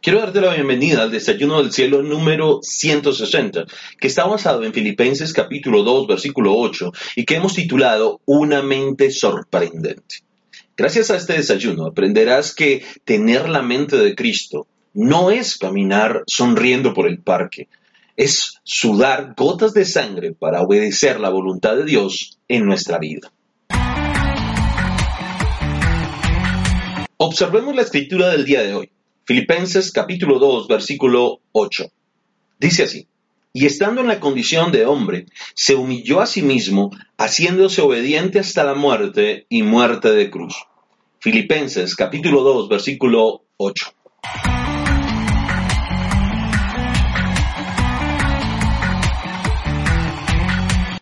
[0.00, 3.64] Quiero darte la bienvenida al Desayuno del Cielo número 160,
[3.98, 9.10] que está basado en Filipenses capítulo 2, versículo 8, y que hemos titulado Una mente
[9.10, 10.22] sorprendente.
[10.76, 16.94] Gracias a este desayuno aprenderás que tener la mente de Cristo no es caminar sonriendo
[16.94, 17.68] por el parque,
[18.16, 23.32] es sudar gotas de sangre para obedecer la voluntad de Dios en nuestra vida.
[27.16, 28.90] Observemos la escritura del día de hoy.
[29.28, 31.92] Filipenses capítulo 2, versículo 8.
[32.58, 33.08] Dice así,
[33.52, 38.64] y estando en la condición de hombre, se humilló a sí mismo, haciéndose obediente hasta
[38.64, 40.54] la muerte y muerte de cruz.
[41.20, 43.92] Filipenses capítulo 2, versículo 8.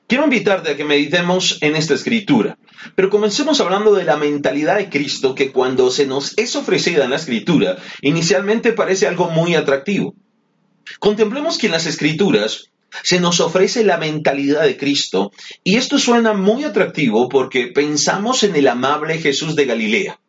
[0.09, 2.59] Quiero invitarte a que meditemos en esta escritura,
[2.95, 7.11] pero comencemos hablando de la mentalidad de Cristo que cuando se nos es ofrecida en
[7.11, 10.15] la escritura, inicialmente parece algo muy atractivo.
[11.01, 12.71] Contemplemos que en las escrituras
[13.03, 15.33] se nos ofrece la mentalidad de Cristo
[15.65, 20.21] y esto suena muy atractivo porque pensamos en el amable Jesús de Galilea,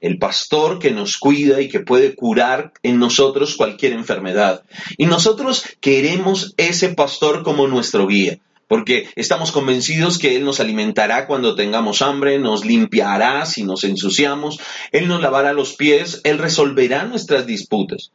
[0.00, 4.62] el pastor que nos cuida y que puede curar en nosotros cualquier enfermedad.
[4.96, 11.26] Y nosotros queremos ese pastor como nuestro guía porque estamos convencidos que Él nos alimentará
[11.26, 14.58] cuando tengamos hambre, nos limpiará si nos ensuciamos,
[14.92, 18.12] Él nos lavará los pies, Él resolverá nuestras disputas.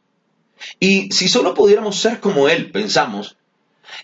[0.78, 3.36] Y si solo pudiéramos ser como Él, pensamos,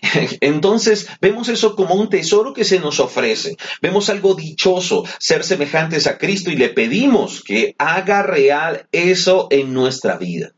[0.41, 3.57] entonces vemos eso como un tesoro que se nos ofrece.
[3.81, 9.73] Vemos algo dichoso, ser semejantes a Cristo y le pedimos que haga real eso en
[9.73, 10.51] nuestra vida.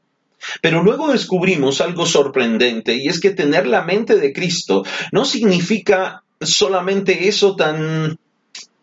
[0.62, 6.24] Pero luego descubrimos algo sorprendente y es que tener la mente de Cristo no significa
[6.40, 8.18] solamente eso tan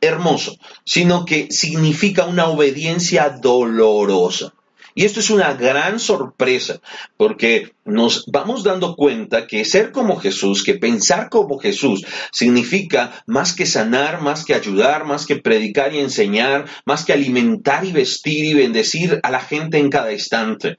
[0.00, 4.52] hermoso, sino que significa una obediencia dolorosa.
[4.94, 6.80] Y esto es una gran sorpresa,
[7.16, 13.52] porque nos vamos dando cuenta que ser como Jesús, que pensar como Jesús, significa más
[13.52, 18.44] que sanar, más que ayudar, más que predicar y enseñar, más que alimentar y vestir
[18.44, 20.78] y bendecir a la gente en cada instante.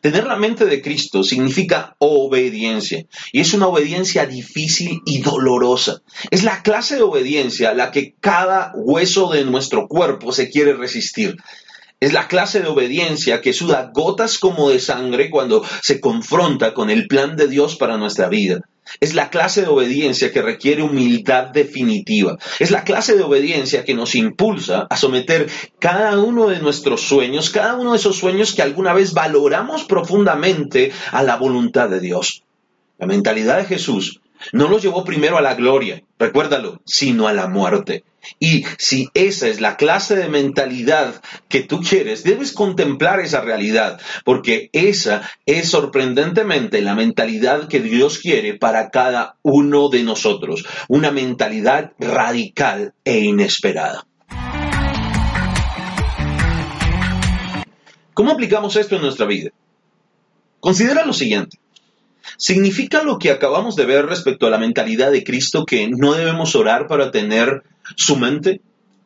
[0.00, 6.02] Tener la mente de Cristo significa obediencia y es una obediencia difícil y dolorosa.
[6.30, 10.74] Es la clase de obediencia a la que cada hueso de nuestro cuerpo se quiere
[10.74, 11.36] resistir.
[11.98, 16.90] Es la clase de obediencia que suda gotas como de sangre cuando se confronta con
[16.90, 18.60] el plan de Dios para nuestra vida.
[19.00, 22.38] Es la clase de obediencia que requiere humildad definitiva.
[22.58, 25.48] Es la clase de obediencia que nos impulsa a someter
[25.78, 30.92] cada uno de nuestros sueños, cada uno de esos sueños que alguna vez valoramos profundamente
[31.12, 32.42] a la voluntad de Dios.
[32.98, 34.20] La mentalidad de Jesús
[34.52, 38.04] no los llevó primero a la gloria, recuérdalo, sino a la muerte.
[38.38, 44.00] Y si esa es la clase de mentalidad que tú quieres, debes contemplar esa realidad,
[44.24, 51.10] porque esa es sorprendentemente la mentalidad que Dios quiere para cada uno de nosotros, una
[51.10, 54.06] mentalidad radical e inesperada.
[58.12, 59.50] ¿Cómo aplicamos esto en nuestra vida?
[60.58, 61.58] Considera lo siguiente.
[62.36, 66.54] ¿Significa lo que acabamos de ver respecto a la mentalidad de Cristo que no debemos
[66.54, 67.62] orar para tener
[67.96, 68.60] su mente?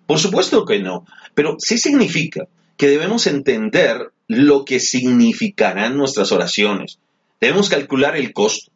[0.07, 2.47] Por supuesto que no, pero sí significa
[2.77, 6.99] que debemos entender lo que significarán nuestras oraciones.
[7.41, 8.73] Debemos calcular el costo.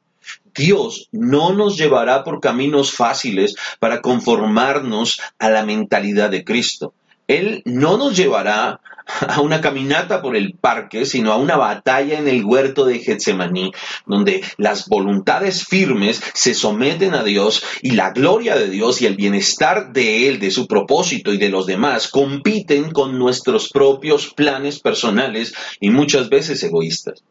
[0.55, 6.95] Dios no nos llevará por caminos fáciles para conformarnos a la mentalidad de Cristo.
[7.27, 8.81] Él no nos llevará
[9.29, 13.73] a una caminata por el parque, sino a una batalla en el huerto de Getsemaní,
[14.07, 19.17] donde las voluntades firmes se someten a Dios y la gloria de Dios y el
[19.17, 24.81] bienestar de Él, de su propósito y de los demás compiten con nuestros propios planes
[24.81, 27.23] personales y muchas veces egoístas.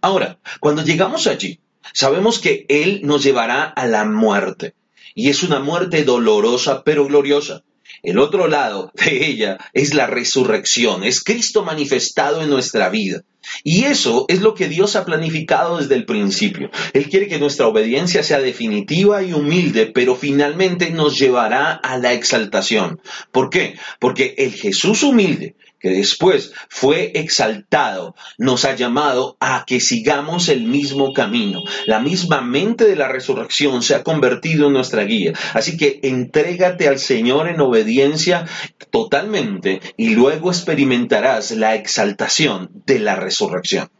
[0.00, 1.58] Ahora, cuando llegamos allí,
[1.92, 4.74] sabemos que Él nos llevará a la muerte.
[5.14, 7.64] Y es una muerte dolorosa pero gloriosa.
[8.02, 13.22] El otro lado de ella es la resurrección, es Cristo manifestado en nuestra vida.
[13.64, 16.70] Y eso es lo que Dios ha planificado desde el principio.
[16.92, 22.12] Él quiere que nuestra obediencia sea definitiva y humilde, pero finalmente nos llevará a la
[22.12, 23.00] exaltación.
[23.32, 23.78] ¿Por qué?
[24.00, 30.62] Porque el Jesús humilde que después fue exaltado, nos ha llamado a que sigamos el
[30.62, 31.62] mismo camino.
[31.86, 35.32] La misma mente de la resurrección se ha convertido en nuestra guía.
[35.54, 38.46] Así que entrégate al Señor en obediencia
[38.90, 43.90] totalmente y luego experimentarás la exaltación de la resurrección.